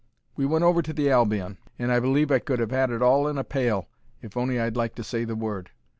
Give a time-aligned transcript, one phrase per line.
[0.35, 3.37] We went over to the Albion, and I believe I could have 'ad it in
[3.37, 3.87] a pail
[4.19, 5.69] if I'd on'y liked to say the word.